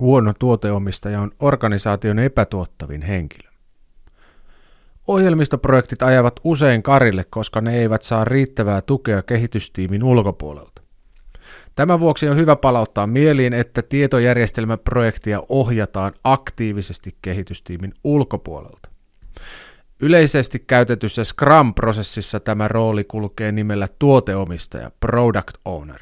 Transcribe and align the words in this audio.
Huono 0.00 0.32
tuoteomistaja 0.38 1.20
on 1.20 1.30
organisaation 1.40 2.18
epätuottavin 2.18 3.02
henkilö. 3.02 3.50
Ohjelmistoprojektit 5.06 6.02
ajavat 6.02 6.40
usein 6.44 6.82
karille, 6.82 7.24
koska 7.30 7.60
ne 7.60 7.78
eivät 7.78 8.02
saa 8.02 8.24
riittävää 8.24 8.82
tukea 8.82 9.22
kehitystiimin 9.22 10.04
ulkopuolelta. 10.04 10.82
Tämän 11.74 12.00
vuoksi 12.00 12.28
on 12.28 12.36
hyvä 12.36 12.56
palauttaa 12.56 13.06
mieliin, 13.06 13.52
että 13.52 13.82
tietojärjestelmäprojektia 13.82 15.42
ohjataan 15.48 16.12
aktiivisesti 16.24 17.16
kehitystiimin 17.22 17.92
ulkopuolelta. 18.04 18.88
Yleisesti 20.00 20.58
käytetyssä 20.58 21.22
Scrum-prosessissa 21.24 22.40
tämä 22.40 22.68
rooli 22.68 23.04
kulkee 23.04 23.52
nimellä 23.52 23.88
tuoteomistaja, 23.98 24.90
product 25.00 25.56
owner. 25.64 26.00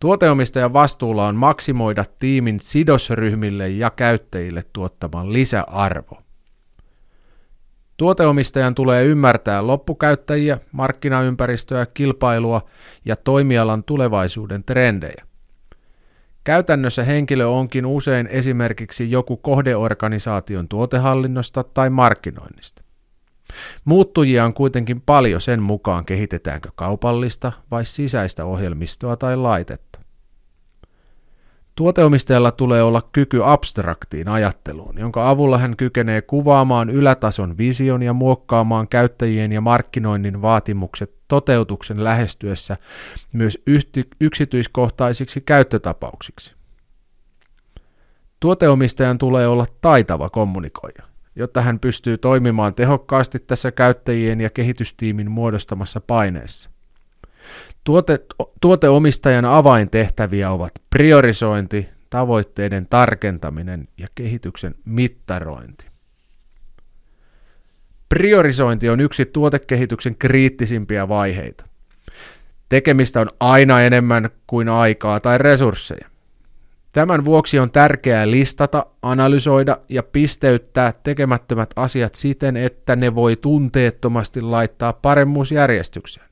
Tuoteomistajan 0.00 0.72
vastuulla 0.72 1.26
on 1.26 1.36
maksimoida 1.36 2.04
tiimin 2.18 2.60
sidosryhmille 2.60 3.68
ja 3.68 3.90
käyttäjille 3.90 4.62
tuottaman 4.72 5.32
lisäarvo. 5.32 6.22
Tuoteomistajan 7.96 8.74
tulee 8.74 9.04
ymmärtää 9.04 9.66
loppukäyttäjiä, 9.66 10.58
markkinaympäristöä, 10.72 11.86
kilpailua 11.86 12.66
ja 13.04 13.16
toimialan 13.16 13.84
tulevaisuuden 13.84 14.64
trendejä. 14.64 15.26
Käytännössä 16.44 17.04
henkilö 17.04 17.46
onkin 17.46 17.86
usein 17.86 18.26
esimerkiksi 18.26 19.10
joku 19.10 19.36
kohdeorganisaation 19.36 20.68
tuotehallinnosta 20.68 21.64
tai 21.64 21.90
markkinoinnista. 21.90 22.85
Muuttujia 23.84 24.44
on 24.44 24.54
kuitenkin 24.54 25.00
paljon 25.00 25.40
sen 25.40 25.62
mukaan, 25.62 26.04
kehitetäänkö 26.04 26.68
kaupallista 26.74 27.52
vai 27.70 27.84
sisäistä 27.84 28.44
ohjelmistoa 28.44 29.16
tai 29.16 29.36
laitetta. 29.36 30.00
Tuoteomistajalla 31.76 32.50
tulee 32.50 32.82
olla 32.82 33.02
kyky 33.12 33.40
abstraktiin 33.44 34.28
ajatteluun, 34.28 34.98
jonka 34.98 35.30
avulla 35.30 35.58
hän 35.58 35.76
kykenee 35.76 36.22
kuvaamaan 36.22 36.90
ylätason 36.90 37.58
vision 37.58 38.02
ja 38.02 38.12
muokkaamaan 38.12 38.88
käyttäjien 38.88 39.52
ja 39.52 39.60
markkinoinnin 39.60 40.42
vaatimukset 40.42 41.14
toteutuksen 41.28 42.04
lähestyessä 42.04 42.76
myös 43.32 43.58
yksityiskohtaisiksi 44.20 45.40
käyttötapauksiksi. 45.40 46.54
Tuoteomistajan 48.40 49.18
tulee 49.18 49.48
olla 49.48 49.66
taitava 49.80 50.28
kommunikoija, 50.28 51.02
jotta 51.36 51.60
hän 51.60 51.80
pystyy 51.80 52.18
toimimaan 52.18 52.74
tehokkaasti 52.74 53.38
tässä 53.38 53.72
käyttäjien 53.72 54.40
ja 54.40 54.50
kehitystiimin 54.50 55.30
muodostamassa 55.30 56.00
paineessa. 56.00 56.70
Tuote, 57.84 58.20
tuoteomistajan 58.60 59.44
avaintehtäviä 59.44 60.50
ovat 60.50 60.72
priorisointi, 60.90 61.88
tavoitteiden 62.10 62.86
tarkentaminen 62.90 63.88
ja 63.98 64.08
kehityksen 64.14 64.74
mittarointi. 64.84 65.86
Priorisointi 68.08 68.88
on 68.88 69.00
yksi 69.00 69.24
tuotekehityksen 69.24 70.16
kriittisimpiä 70.16 71.08
vaiheita. 71.08 71.64
Tekemistä 72.68 73.20
on 73.20 73.28
aina 73.40 73.82
enemmän 73.82 74.30
kuin 74.46 74.68
aikaa 74.68 75.20
tai 75.20 75.38
resursseja. 75.38 76.08
Tämän 76.96 77.24
vuoksi 77.24 77.58
on 77.58 77.70
tärkeää 77.70 78.30
listata, 78.30 78.86
analysoida 79.02 79.78
ja 79.88 80.02
pisteyttää 80.02 80.92
tekemättömät 81.02 81.70
asiat 81.76 82.14
siten, 82.14 82.56
että 82.56 82.96
ne 82.96 83.14
voi 83.14 83.36
tunteettomasti 83.36 84.40
laittaa 84.40 84.92
paremmuusjärjestykseen. 84.92 86.26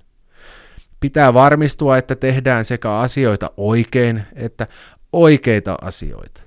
Pitää 1.01 1.35
varmistua, 1.35 1.99
että 1.99 2.17
tehdään 2.17 2.65
sekä 2.65 2.93
asioita 2.93 3.51
oikein 3.57 4.23
että 4.35 4.67
oikeita 5.13 5.77
asioita. 5.81 6.41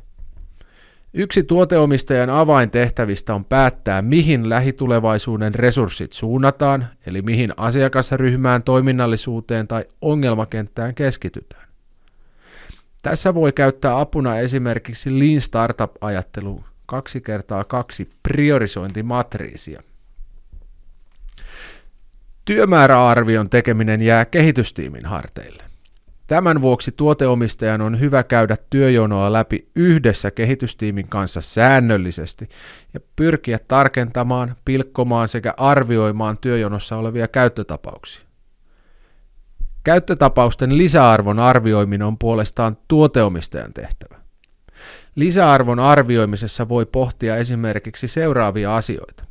Yksi 1.13 1.43
tuoteomistajan 1.43 2.29
avaintehtävistä 2.29 3.35
on 3.35 3.45
päättää, 3.45 4.01
mihin 4.01 4.49
lähitulevaisuuden 4.49 5.55
resurssit 5.55 6.13
suunnataan, 6.13 6.87
eli 7.05 7.21
mihin 7.21 7.53
asiakasryhmään, 7.57 8.63
toiminnallisuuteen 8.63 9.67
tai 9.67 9.85
ongelmakenttään 10.01 10.95
keskitytään. 10.95 11.66
Tässä 13.01 13.33
voi 13.33 13.51
käyttää 13.51 13.99
apuna 13.99 14.37
esimerkiksi 14.37 15.19
Lean 15.19 15.41
Startup-ajattelu 15.41 16.63
2 16.85 17.21
kertaa 17.21 17.63
2 17.63 18.09
priorisointimatriisia. 18.23 19.81
Työmääräarvion 22.45 23.49
tekeminen 23.49 24.01
jää 24.01 24.25
kehitystiimin 24.25 25.05
harteille. 25.05 25.63
Tämän 26.27 26.61
vuoksi 26.61 26.91
tuoteomistajan 26.91 27.81
on 27.81 27.99
hyvä 27.99 28.23
käydä 28.23 28.57
työjonoa 28.69 29.33
läpi 29.33 29.67
yhdessä 29.75 30.31
kehitystiimin 30.31 31.09
kanssa 31.09 31.41
säännöllisesti 31.41 32.49
ja 32.93 32.99
pyrkiä 33.15 33.59
tarkentamaan, 33.67 34.55
pilkkomaan 34.65 35.27
sekä 35.27 35.53
arvioimaan 35.57 36.37
työjonossa 36.37 36.97
olevia 36.97 37.27
käyttötapauksia. 37.27 38.26
Käyttötapausten 39.87 40.77
lisäarvon 40.77 41.39
arvioiminen 41.39 42.07
on 42.07 42.17
puolestaan 42.17 42.77
tuoteomistajan 42.87 43.73
tehtävä. 43.73 44.19
Lisäarvon 45.15 45.79
arvioimisessa 45.79 46.69
voi 46.69 46.85
pohtia 46.85 47.37
esimerkiksi 47.37 48.07
seuraavia 48.07 48.75
asioita. 48.75 49.25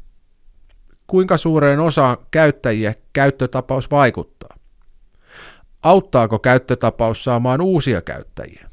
Kuinka 1.06 1.36
suureen 1.36 1.80
osaan 1.80 2.16
käyttäjiä 2.30 2.94
käyttötapaus 3.12 3.90
vaikuttaa? 3.90 4.56
Auttaako 5.82 6.38
käyttötapaus 6.38 7.24
saamaan 7.24 7.60
uusia 7.60 8.02
käyttäjiä? 8.02 8.70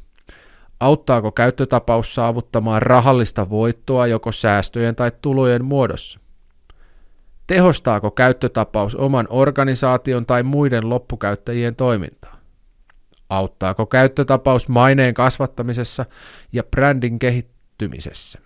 Auttaako 0.79 1.31
käyttötapaus 1.31 2.15
saavuttamaan 2.15 2.81
rahallista 2.81 3.49
voittoa 3.49 4.07
joko 4.07 4.31
säästöjen 4.31 4.95
tai 4.95 5.11
tulojen 5.21 5.65
muodossa? 5.65 6.22
Tehostaako 7.53 8.11
käyttötapaus 8.11 8.95
oman 8.95 9.27
organisaation 9.29 10.25
tai 10.25 10.43
muiden 10.43 10.89
loppukäyttäjien 10.89 11.75
toimintaa? 11.75 12.39
Auttaako 13.29 13.85
käyttötapaus 13.85 14.67
maineen 14.67 15.13
kasvattamisessa 15.13 16.05
ja 16.53 16.63
brändin 16.63 17.19
kehittymisessä? 17.19 18.39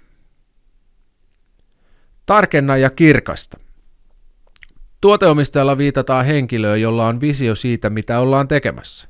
Tarkenna 2.26 2.78
ja 2.78 2.90
kirkasta. 2.90 3.60
Tuoteomistajalla 5.02 5.78
viitataan 5.78 6.26
henkilöön, 6.26 6.82
jolla 6.82 7.08
on 7.08 7.22
visio 7.22 7.56
siitä, 7.56 7.90
mitä 7.90 8.20
ollaan 8.20 8.48
tekemässä. 8.48 9.08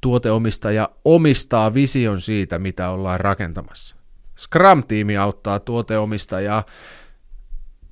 Tuoteomistaja 0.00 0.90
omistaa 1.04 1.74
vision 1.74 2.20
siitä, 2.20 2.58
mitä 2.58 2.90
ollaan 2.90 3.20
rakentamassa. 3.20 3.96
Scrum-tiimi 4.38 5.16
auttaa 5.16 5.58
tuoteomistajaa 5.58 6.64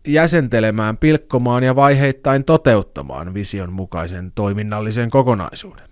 jäsentelemään, 0.06 0.96
pilkkomaan 0.96 1.62
ja 1.62 1.76
vaiheittain 1.76 2.44
toteuttamaan 2.44 3.34
vision 3.34 3.72
mukaisen 3.72 4.32
toiminnallisen 4.34 5.10
kokonaisuuden. 5.10 5.88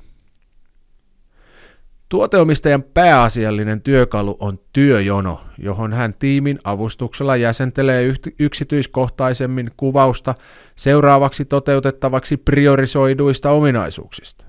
Tuoteomistajan 2.09 2.83
pääasiallinen 2.83 3.83
työkalu 3.83 4.37
on 4.41 4.59
työjono, 4.73 5.41
johon 5.59 5.93
hän 5.93 6.15
tiimin 6.19 6.59
avustuksella 6.65 7.37
jäsentelee 7.37 8.15
yksityiskohtaisemmin 8.39 9.71
kuvausta 9.77 10.35
seuraavaksi 10.77 11.45
toteutettavaksi 11.45 12.37
priorisoiduista 12.37 13.51
ominaisuuksista. 13.51 14.47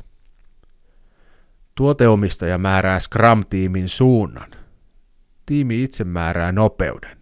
Tuoteomistaja 1.76 2.58
määrää 2.58 3.00
Scrum-tiimin 3.00 3.90
suunnan. 3.90 4.52
Tiimi 5.46 5.84
itse 5.84 6.04
määrää 6.04 6.52
nopeuden. 6.52 7.17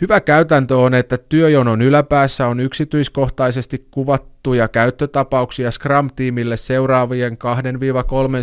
Hyvä 0.00 0.20
käytäntö 0.20 0.76
on, 0.76 0.94
että 0.94 1.18
työjonon 1.18 1.82
yläpäässä 1.82 2.46
on 2.46 2.60
yksityiskohtaisesti 2.60 3.88
kuvattuja 3.90 4.68
käyttötapauksia 4.68 5.70
Scrum-tiimille 5.70 6.56
seuraavien 6.56 7.32
2-3 7.32 7.36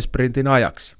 sprintin 0.00 0.46
ajaksi. 0.46 0.96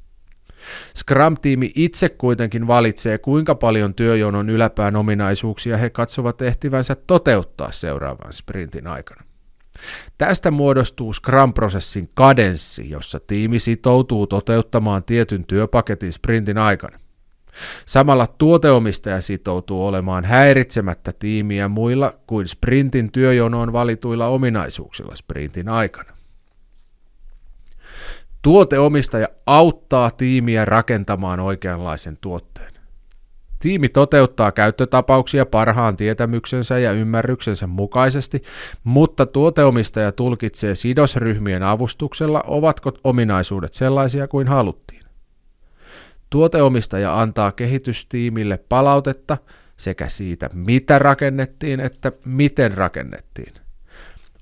Scrum-tiimi 0.97 1.73
itse 1.75 2.09
kuitenkin 2.09 2.67
valitsee, 2.67 3.19
kuinka 3.19 3.55
paljon 3.55 3.95
työjonon 3.95 4.51
yläpään 4.51 4.97
ominaisuuksia 4.97 5.77
he 5.77 5.91
katsovat 5.91 6.43
ehtivänsä 6.43 6.95
toteuttaa 6.95 7.73
seuraavan 7.73 8.33
sprintin 8.33 8.87
aikana. 8.87 9.25
Tästä 10.19 10.51
muodostuu 10.51 11.13
Scrum-prosessin 11.13 12.09
kadenssi, 12.15 12.91
jossa 12.91 13.21
tiimi 13.21 13.59
sitoutuu 13.59 14.27
toteuttamaan 14.27 15.05
tietyn 15.05 15.45
työpaketin 15.45 16.13
sprintin 16.13 16.59
aikana. 16.59 16.99
Samalla 17.87 18.27
tuoteomistaja 18.27 19.21
sitoutuu 19.21 19.87
olemaan 19.87 20.25
häiritsemättä 20.25 21.13
tiimiä 21.19 21.69
muilla 21.69 22.13
kuin 22.27 22.49
sprintin 22.49 23.13
työjonoon 23.13 23.73
valituilla 23.73 24.27
ominaisuuksilla 24.27 25.17
sprintin 25.17 25.69
aikana. 25.69 26.13
Tuoteomistaja 28.43 29.29
auttaa 29.47 30.11
tiimiä 30.11 30.65
rakentamaan 30.65 31.41
oikeanlaisen 31.41 32.19
tuotteen. 32.21 32.73
Tiimi 33.61 33.89
toteuttaa 33.89 34.53
käyttötapauksia 34.53 35.47
parhaan 35.47 35.97
tietämyksensä 35.97 36.79
ja 36.79 36.93
ymmärryksensä 36.93 37.67
mukaisesti, 37.67 38.43
mutta 38.85 39.27
tuoteomistaja 39.27 40.13
tulkitsee 40.13 40.75
sidosryhmien 40.75 41.63
avustuksella, 41.63 42.43
ovatko 42.47 42.93
ominaisuudet 43.05 43.73
sellaisia 43.73 44.29
kuin 44.29 44.49
haluttiin. 44.49 44.90
Tuoteomistaja 46.31 47.21
antaa 47.21 47.53
kehitystiimille 47.53 48.59
palautetta 48.69 49.37
sekä 49.77 50.09
siitä, 50.09 50.51
mitä 50.55 50.99
rakennettiin, 50.99 51.81
että 51.81 52.13
miten 52.25 52.75
rakennettiin. 52.75 53.55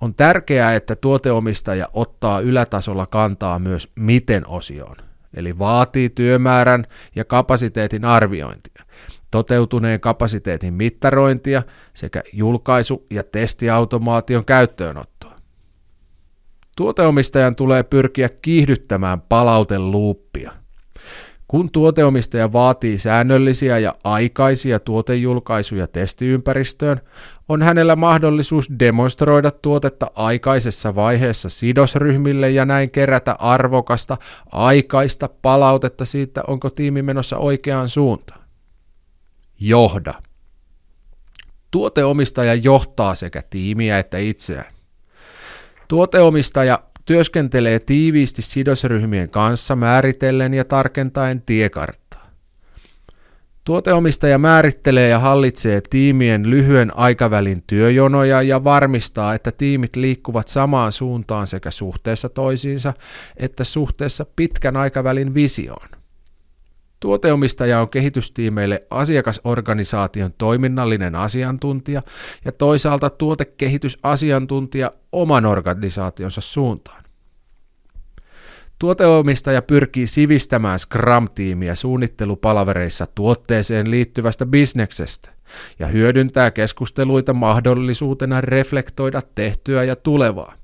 On 0.00 0.14
tärkeää, 0.14 0.74
että 0.74 0.96
tuoteomistaja 0.96 1.88
ottaa 1.92 2.40
ylätasolla 2.40 3.06
kantaa 3.06 3.58
myös 3.58 3.88
miten 3.94 4.48
osioon, 4.48 4.96
eli 5.34 5.58
vaatii 5.58 6.10
työmäärän 6.10 6.86
ja 7.16 7.24
kapasiteetin 7.24 8.04
arviointia, 8.04 8.84
toteutuneen 9.30 10.00
kapasiteetin 10.00 10.74
mittarointia 10.74 11.62
sekä 11.94 12.22
julkaisu- 12.32 13.06
ja 13.10 13.24
testiautomaation 13.24 14.44
käyttöönottoa. 14.44 15.36
Tuoteomistajan 16.76 17.56
tulee 17.56 17.82
pyrkiä 17.82 18.28
kiihdyttämään 18.28 19.20
palauteluuppia– 19.20 20.52
kun 21.48 21.70
tuoteomistaja 21.72 22.52
vaatii 22.52 22.98
säännöllisiä 22.98 23.78
ja 23.78 23.94
aikaisia 24.04 24.80
tuotejulkaisuja 24.80 25.86
testiympäristöön, 25.86 27.00
on 27.48 27.62
hänellä 27.62 27.96
mahdollisuus 27.96 28.68
demonstroida 28.78 29.50
tuotetta 29.50 30.10
aikaisessa 30.14 30.94
vaiheessa 30.94 31.48
sidosryhmille 31.48 32.50
ja 32.50 32.64
näin 32.64 32.90
kerätä 32.90 33.36
arvokasta, 33.38 34.16
aikaista 34.52 35.28
palautetta 35.42 36.04
siitä, 36.04 36.42
onko 36.46 36.70
tiimi 36.70 37.02
menossa 37.02 37.36
oikeaan 37.38 37.88
suuntaan. 37.88 38.40
Johda. 39.60 40.14
Tuoteomistaja 41.70 42.54
johtaa 42.54 43.14
sekä 43.14 43.42
tiimiä 43.50 43.98
että 43.98 44.18
itseään. 44.18 44.72
Tuoteomistaja 45.88 46.82
työskentelee 47.08 47.78
tiiviisti 47.78 48.42
sidosryhmien 48.42 49.30
kanssa 49.30 49.76
määritellen 49.76 50.54
ja 50.54 50.64
tarkentaen 50.64 51.42
tiekarttaa. 51.42 52.26
Tuoteomistaja 53.64 54.38
määrittelee 54.38 55.08
ja 55.08 55.18
hallitsee 55.18 55.80
tiimien 55.90 56.50
lyhyen 56.50 56.96
aikavälin 56.96 57.62
työjonoja 57.66 58.42
ja 58.42 58.64
varmistaa, 58.64 59.34
että 59.34 59.52
tiimit 59.52 59.96
liikkuvat 59.96 60.48
samaan 60.48 60.92
suuntaan 60.92 61.46
sekä 61.46 61.70
suhteessa 61.70 62.28
toisiinsa 62.28 62.94
että 63.36 63.64
suhteessa 63.64 64.26
pitkän 64.36 64.76
aikavälin 64.76 65.34
visioon. 65.34 65.97
Tuoteomistaja 67.00 67.80
on 67.80 67.88
kehitystiimeille 67.88 68.86
asiakasorganisaation 68.90 70.32
toiminnallinen 70.38 71.14
asiantuntija 71.14 72.02
ja 72.44 72.52
toisaalta 72.52 73.10
tuotekehitysasiantuntija 73.10 74.90
oman 75.12 75.46
organisaationsa 75.46 76.40
suuntaan. 76.40 77.02
Tuoteomistaja 78.78 79.62
pyrkii 79.62 80.06
sivistämään 80.06 80.78
Scrum-tiimiä 80.78 81.74
suunnittelupalavereissa 81.74 83.06
tuotteeseen 83.14 83.90
liittyvästä 83.90 84.46
bisneksestä 84.46 85.30
ja 85.78 85.86
hyödyntää 85.86 86.50
keskusteluita 86.50 87.34
mahdollisuutena 87.34 88.40
reflektoida 88.40 89.22
tehtyä 89.34 89.84
ja 89.84 89.96
tulevaa. 89.96 90.57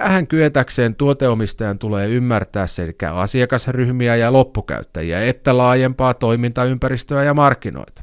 Tähän 0.00 0.26
kyetäkseen 0.26 0.94
tuoteomistajan 0.94 1.78
tulee 1.78 2.08
ymmärtää 2.08 2.66
sekä 2.66 3.12
asiakasryhmiä 3.12 4.16
ja 4.16 4.32
loppukäyttäjiä 4.32 5.22
että 5.22 5.56
laajempaa 5.56 6.14
toimintaympäristöä 6.14 7.24
ja 7.24 7.34
markkinoita. 7.34 8.02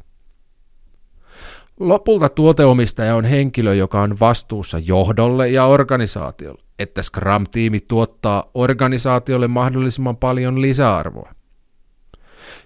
Lopulta 1.79 2.29
tuoteomistaja 2.29 3.15
on 3.15 3.25
henkilö, 3.25 3.73
joka 3.73 4.01
on 4.01 4.19
vastuussa 4.19 4.79
johdolle 4.79 5.49
ja 5.49 5.65
organisaatiolle, 5.65 6.61
että 6.79 7.01
Scrum-tiimi 7.01 7.79
tuottaa 7.79 8.51
organisaatiolle 8.53 9.47
mahdollisimman 9.47 10.17
paljon 10.17 10.61
lisäarvoa. 10.61 11.31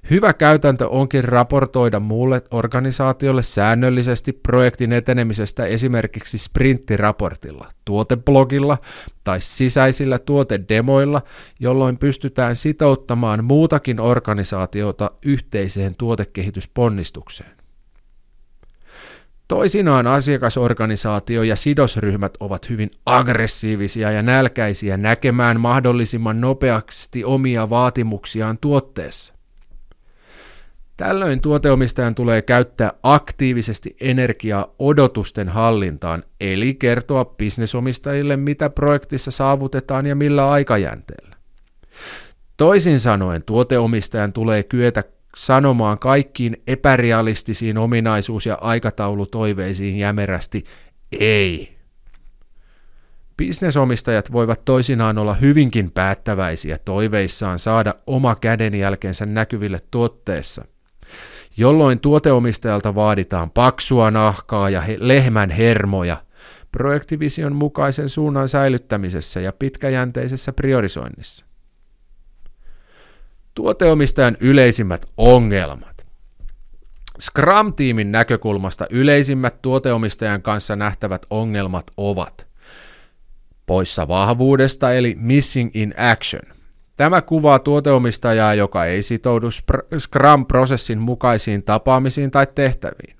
Hyvä 0.09 0.33
käytäntö 0.33 0.87
onkin 0.87 1.23
raportoida 1.23 1.99
muulle 1.99 2.41
organisaatiolle 2.51 3.43
säännöllisesti 3.43 4.33
projektin 4.33 4.93
etenemisestä 4.93 5.65
esimerkiksi 5.65 6.37
sprinttiraportilla, 6.37 7.69
tuoteblogilla 7.85 8.77
tai 9.23 9.41
sisäisillä 9.41 10.19
tuotedemoilla, 10.19 11.21
jolloin 11.59 11.97
pystytään 11.97 12.55
sitouttamaan 12.55 13.43
muutakin 13.43 13.99
organisaatiota 13.99 15.11
yhteiseen 15.25 15.95
tuotekehitysponnistukseen. 15.95 17.51
Toisinaan 19.47 20.07
asiakasorganisaatio 20.07 21.43
ja 21.43 21.55
sidosryhmät 21.55 22.33
ovat 22.39 22.69
hyvin 22.69 22.91
aggressiivisia 23.05 24.11
ja 24.11 24.21
nälkäisiä 24.21 24.97
näkemään 24.97 25.59
mahdollisimman 25.59 26.41
nopeasti 26.41 27.23
omia 27.23 27.69
vaatimuksiaan 27.69 28.57
tuotteessa. 28.61 29.40
Tällöin 31.01 31.41
tuoteomistajan 31.41 32.15
tulee 32.15 32.41
käyttää 32.41 32.93
aktiivisesti 33.03 33.95
energiaa 34.01 34.75
odotusten 34.79 35.49
hallintaan, 35.49 36.23
eli 36.41 36.75
kertoa 36.75 37.25
bisnesomistajille, 37.25 38.37
mitä 38.37 38.69
projektissa 38.69 39.31
saavutetaan 39.31 40.05
ja 40.05 40.15
millä 40.15 40.49
aikajänteellä. 40.49 41.35
Toisin 42.57 42.99
sanoen 42.99 43.43
tuoteomistajan 43.43 44.33
tulee 44.33 44.63
kyetä 44.63 45.03
sanomaan 45.37 45.99
kaikkiin 45.99 46.61
epärealistisiin 46.67 47.77
ominaisuus- 47.77 48.45
ja 48.45 48.57
aikataulutoiveisiin 48.61 49.97
jämerästi 49.97 50.63
ei. 51.19 51.77
Bisnesomistajat 53.37 54.31
voivat 54.31 54.65
toisinaan 54.65 55.17
olla 55.17 55.33
hyvinkin 55.33 55.91
päättäväisiä 55.91 56.77
toiveissaan 56.77 57.59
saada 57.59 57.95
oma 58.07 58.35
kädenjälkensä 58.35 59.25
näkyville 59.25 59.79
tuotteessa, 59.91 60.65
jolloin 61.57 61.99
tuoteomistajalta 61.99 62.95
vaaditaan 62.95 63.51
paksua 63.51 64.11
nahkaa 64.11 64.69
ja 64.69 64.81
he- 64.81 64.97
lehmän 64.99 65.49
hermoja 65.49 66.17
projektivision 66.71 67.55
mukaisen 67.55 68.09
suunnan 68.09 68.49
säilyttämisessä 68.49 69.39
ja 69.39 69.53
pitkäjänteisessä 69.53 70.53
priorisoinnissa. 70.53 71.45
Tuoteomistajan 73.53 74.37
yleisimmät 74.39 75.05
ongelmat. 75.17 76.05
Scrum-tiimin 77.21 78.11
näkökulmasta 78.11 78.85
yleisimmät 78.89 79.61
tuoteomistajan 79.61 80.41
kanssa 80.41 80.75
nähtävät 80.75 81.25
ongelmat 81.29 81.91
ovat 81.97 82.47
poissa 83.65 84.07
vahvuudesta 84.07 84.93
eli 84.93 85.15
missing 85.19 85.71
in 85.73 85.93
action. 85.97 86.60
Tämä 87.01 87.21
kuvaa 87.21 87.59
tuoteomistajaa, 87.59 88.53
joka 88.53 88.85
ei 88.85 89.03
sitoudu 89.03 89.47
Scrum-prosessin 89.97 90.99
mukaisiin 90.99 91.63
tapaamisiin 91.63 92.31
tai 92.31 92.47
tehtäviin. 92.55 93.17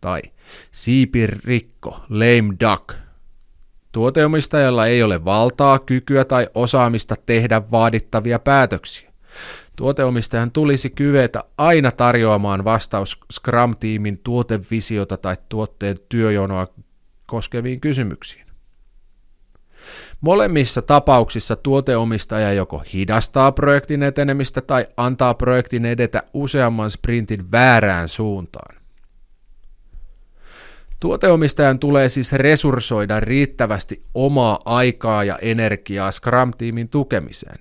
Tai 0.00 0.22
siipirikko, 0.72 2.00
lame 2.08 2.54
duck. 2.60 2.94
Tuoteomistajalla 3.92 4.86
ei 4.86 5.02
ole 5.02 5.24
valtaa, 5.24 5.78
kykyä 5.78 6.24
tai 6.24 6.48
osaamista 6.54 7.14
tehdä 7.26 7.62
vaadittavia 7.70 8.38
päätöksiä. 8.38 9.12
Tuoteomistajan 9.76 10.50
tulisi 10.50 10.90
kyvetä 10.90 11.44
aina 11.58 11.92
tarjoamaan 11.92 12.64
vastaus 12.64 13.20
Scrum-tiimin 13.32 14.18
tuotevisiota 14.24 15.16
tai 15.16 15.36
tuotteen 15.48 15.96
työjonoa 16.08 16.66
koskeviin 17.26 17.80
kysymyksiin. 17.80 18.49
Molemmissa 20.20 20.82
tapauksissa 20.82 21.56
tuoteomistaja 21.56 22.52
joko 22.52 22.82
hidastaa 22.92 23.52
projektin 23.52 24.02
etenemistä 24.02 24.60
tai 24.60 24.86
antaa 24.96 25.34
projektin 25.34 25.84
edetä 25.86 26.22
useamman 26.34 26.90
sprintin 26.90 27.50
väärään 27.52 28.08
suuntaan. 28.08 28.80
Tuoteomistajan 31.00 31.78
tulee 31.78 32.08
siis 32.08 32.32
resurssoida 32.32 33.20
riittävästi 33.20 34.04
omaa 34.14 34.58
aikaa 34.64 35.24
ja 35.24 35.38
energiaa 35.42 36.10
Scrum-tiimin 36.10 36.88
tukemiseen. 36.88 37.58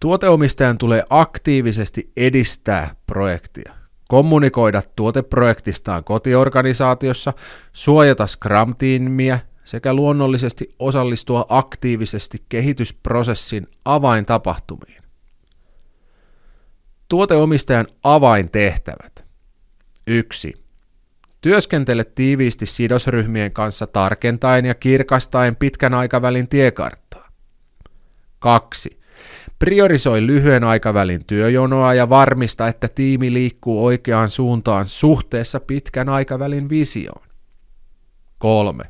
Tuoteomistajan 0.00 0.78
tulee 0.78 1.04
aktiivisesti 1.10 2.12
edistää 2.16 2.94
projektia, 3.06 3.72
kommunikoida 4.08 4.82
tuoteprojektistaan 4.96 6.04
kotiorganisaatiossa, 6.04 7.32
suojata 7.72 8.26
Scrum-tiimiä 8.26 9.38
sekä 9.64 9.94
luonnollisesti 9.94 10.74
osallistua 10.78 11.46
aktiivisesti 11.48 12.44
kehitysprosessin 12.48 13.66
avaintapahtumiin. 13.84 15.02
Tuoteomistajan 17.08 17.86
avaintehtävät. 18.02 19.24
1. 20.06 20.54
Työskentele 21.40 22.04
tiiviisti 22.04 22.66
sidosryhmien 22.66 23.52
kanssa 23.52 23.86
tarkentaen 23.86 24.64
ja 24.64 24.74
kirkastaen 24.74 25.56
pitkän 25.56 25.94
aikavälin 25.94 26.48
tiekarttaa. 26.48 27.28
2. 28.38 29.00
Priorisoi 29.58 30.26
lyhyen 30.26 30.64
aikavälin 30.64 31.24
työjonoa 31.24 31.94
ja 31.94 32.08
varmista, 32.08 32.68
että 32.68 32.88
tiimi 32.88 33.32
liikkuu 33.32 33.84
oikeaan 33.84 34.28
suuntaan 34.28 34.88
suhteessa 34.88 35.60
pitkän 35.60 36.08
aikavälin 36.08 36.68
visioon. 36.68 37.26
3. 38.38 38.84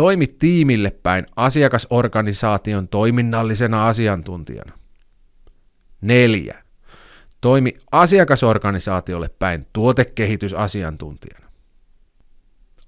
Toimi 0.00 0.26
tiimille 0.26 0.90
päin 1.02 1.26
asiakasorganisaation 1.36 2.88
toiminnallisena 2.88 3.88
asiantuntijana. 3.88 4.72
Neljä. 6.00 6.62
Toimi 7.40 7.76
asiakasorganisaatiolle 7.92 9.28
päin 9.38 9.66
tuotekehitysasiantuntijana. 9.72 11.46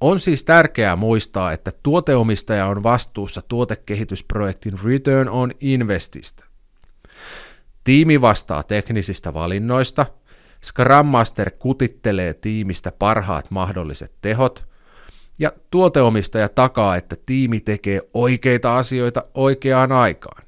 On 0.01 0.21
siis 0.21 0.45
tärkeää 0.45 0.97
muistaa, 0.97 1.53
että 1.53 1.73
tuoteomistaja 1.83 2.67
on 2.67 2.83
vastuussa 2.83 3.43
tuotekehitysprojektin 3.49 4.79
Return 4.85 5.29
on 5.29 5.53
Investistä. 5.61 6.45
Tiimi 7.85 8.21
vastaa 8.21 8.63
teknisistä 8.63 9.35
valinnoista, 9.35 10.07
Scrum 10.65 11.07
Master 11.07 11.51
kutittelee 11.59 12.35
tiimistä 12.35 12.93
parhaat 12.99 13.51
mahdolliset 13.51 14.13
tehot, 14.21 14.72
ja 15.39 15.51
tuoteomistaja 15.71 16.49
takaa, 16.49 16.97
että 16.97 17.17
tiimi 17.27 17.61
tekee 17.61 18.01
oikeita 18.15 18.77
asioita 18.77 19.25
oikeaan 19.35 19.93
aikaan. 19.93 20.43